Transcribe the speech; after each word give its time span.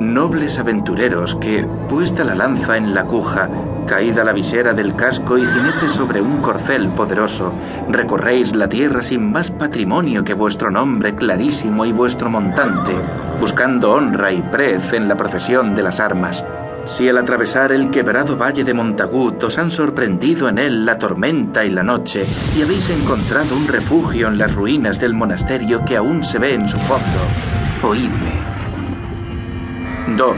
Nobles 0.00 0.58
aventureros 0.58 1.36
que, 1.36 1.66
puesta 1.88 2.24
la 2.24 2.34
lanza 2.34 2.76
en 2.76 2.94
la 2.94 3.04
cuja, 3.04 3.48
caída 3.86 4.24
la 4.24 4.32
visera 4.32 4.72
del 4.72 4.96
casco 4.96 5.38
y 5.38 5.44
jinete 5.44 5.88
sobre 5.88 6.20
un 6.20 6.38
corcel 6.38 6.88
poderoso, 6.88 7.52
recorréis 7.88 8.56
la 8.56 8.68
tierra 8.68 9.02
sin 9.02 9.30
más 9.30 9.52
patrimonio 9.52 10.24
que 10.24 10.34
vuestro 10.34 10.70
nombre 10.70 11.14
clarísimo 11.14 11.86
y 11.86 11.92
vuestro 11.92 12.28
montante, 12.28 12.92
buscando 13.38 13.92
honra 13.92 14.32
y 14.32 14.42
prez 14.42 14.92
en 14.92 15.06
la 15.06 15.16
profesión 15.16 15.76
de 15.76 15.82
las 15.84 16.00
armas. 16.00 16.44
Si 16.86 17.08
al 17.08 17.16
atravesar 17.16 17.72
el 17.72 17.88
quebrado 17.90 18.36
valle 18.36 18.64
de 18.64 18.74
Montagut 18.74 19.42
os 19.44 19.58
han 19.58 19.70
sorprendido 19.70 20.48
en 20.48 20.58
él 20.58 20.84
la 20.84 20.98
tormenta 20.98 21.64
y 21.64 21.70
la 21.70 21.82
noche, 21.82 22.24
y 22.58 22.62
habéis 22.62 22.90
encontrado 22.90 23.56
un 23.56 23.68
refugio 23.68 24.26
en 24.26 24.38
las 24.38 24.54
ruinas 24.54 24.98
del 24.98 25.14
monasterio 25.14 25.84
que 25.84 25.96
aún 25.96 26.24
se 26.24 26.38
ve 26.38 26.54
en 26.54 26.68
su 26.68 26.78
fondo, 26.80 27.20
oídme. 27.82 28.53
2. 30.06 30.36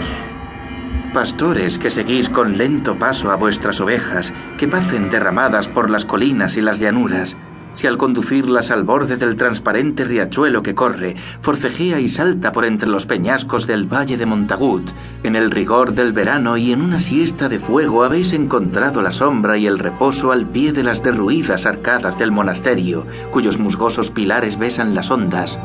Pastores 1.12 1.78
que 1.78 1.90
seguís 1.90 2.28
con 2.28 2.56
lento 2.56 2.98
paso 2.98 3.32
a 3.32 3.36
vuestras 3.36 3.80
ovejas, 3.80 4.32
que 4.58 4.68
pacen 4.68 5.10
derramadas 5.10 5.66
por 5.66 5.90
las 5.90 6.04
colinas 6.04 6.56
y 6.56 6.60
las 6.60 6.78
llanuras, 6.78 7.36
si 7.74 7.88
al 7.88 7.98
conducirlas 7.98 8.70
al 8.70 8.84
borde 8.84 9.16
del 9.16 9.34
transparente 9.34 10.04
riachuelo 10.04 10.62
que 10.62 10.76
corre, 10.76 11.16
forcejea 11.42 11.98
y 11.98 12.08
salta 12.08 12.52
por 12.52 12.64
entre 12.64 12.88
los 12.88 13.06
peñascos 13.06 13.66
del 13.66 13.92
valle 13.92 14.16
de 14.16 14.24
Montagut, 14.24 14.88
en 15.24 15.34
el 15.34 15.50
rigor 15.50 15.94
del 15.94 16.12
verano 16.12 16.56
y 16.56 16.70
en 16.70 16.80
una 16.80 17.00
siesta 17.00 17.48
de 17.48 17.58
fuego 17.58 18.04
habéis 18.04 18.32
encontrado 18.34 19.02
la 19.02 19.10
sombra 19.10 19.58
y 19.58 19.66
el 19.66 19.80
reposo 19.80 20.30
al 20.30 20.46
pie 20.46 20.72
de 20.72 20.84
las 20.84 21.02
derruidas 21.02 21.66
arcadas 21.66 22.18
del 22.18 22.30
monasterio, 22.30 23.04
cuyos 23.32 23.58
musgosos 23.58 24.10
pilares 24.10 24.58
besan 24.58 24.94
las 24.94 25.10
ondas, 25.10 25.58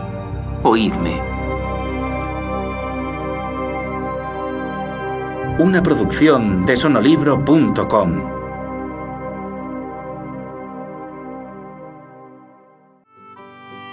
oídme. 0.63 1.40
Una 5.59 5.83
producción 5.83 6.65
de 6.65 6.77
sonolibro.com. 6.77 8.41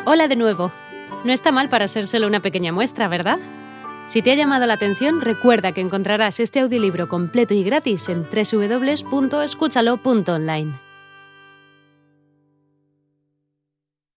Hola 0.07 0.29
de 0.29 0.37
nuevo. 0.37 0.73
No 1.25 1.33
está 1.33 1.51
mal 1.53 1.69
para 1.69 1.89
ser 1.89 2.07
solo 2.07 2.27
una 2.27 2.41
pequeña 2.41 2.73
muestra, 2.73 3.09
¿verdad? 3.09 3.39
Si 4.07 4.23
te 4.23 4.33
ha 4.33 4.35
llamado 4.35 4.65
la 4.67 4.73
atención, 4.75 5.21
recuerda 5.21 5.73
que 5.73 5.83
encontrarás 5.83 6.41
este 6.41 6.61
audiolibro 6.61 7.09
completo 7.09 7.53
y 7.53 7.63
gratis 7.63 8.09
en 8.09 8.23
www.escúchalo.online. 8.23 10.88